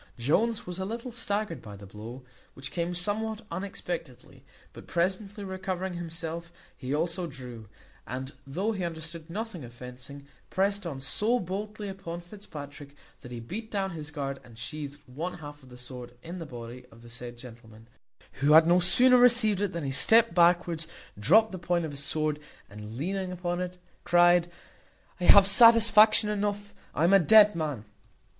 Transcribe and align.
Jones 0.17 0.65
was 0.65 0.79
a 0.79 0.83
little 0.83 1.11
staggered 1.11 1.61
by 1.61 1.75
the 1.75 1.85
blow, 1.85 2.23
which 2.55 2.71
came 2.71 2.95
somewhat 2.95 3.43
unexpectedly; 3.51 4.43
but 4.73 4.87
presently 4.87 5.43
recovering 5.43 5.93
himself 5.93 6.51
he 6.75 6.91
also 6.91 7.27
drew, 7.27 7.69
and 8.07 8.33
though 8.47 8.71
he 8.71 8.83
understood 8.83 9.29
nothing 9.29 9.63
of 9.63 9.71
fencing, 9.71 10.25
prest 10.49 10.87
on 10.87 10.99
so 10.99 11.39
boldly 11.39 11.87
upon 11.87 12.19
Fitzpatrick, 12.19 12.95
that 13.19 13.31
he 13.31 13.39
beat 13.39 13.69
down 13.69 13.91
his 13.91 14.09
guard, 14.09 14.39
and 14.43 14.57
sheathed 14.57 14.99
one 15.05 15.35
half 15.35 15.61
of 15.61 15.69
his 15.69 15.81
sword 15.81 16.17
in 16.23 16.39
the 16.39 16.47
body 16.47 16.83
of 16.91 17.03
the 17.03 17.09
said 17.11 17.37
gentleman, 17.37 17.87
who 18.39 18.53
had 18.53 18.65
no 18.65 18.79
sooner 18.79 19.17
received 19.17 19.61
it 19.61 19.71
than 19.71 19.83
he 19.83 19.91
stept 19.91 20.33
backwards, 20.33 20.87
dropped 21.19 21.51
the 21.51 21.59
point 21.59 21.85
of 21.85 21.91
his 21.91 22.03
sword, 22.03 22.39
and 22.71 22.97
leaning 22.97 23.31
upon 23.31 23.61
it, 23.61 23.77
cried, 24.03 24.49
"I 25.19 25.25
have 25.25 25.45
satisfaction 25.45 26.27
enough: 26.27 26.73
I 26.95 27.03
am 27.03 27.13
a 27.13 27.19
dead 27.19 27.55
man." 27.55 27.85